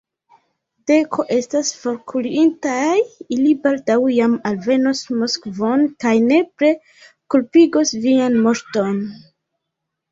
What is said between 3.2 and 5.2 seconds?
ili baldaŭ jam alvenos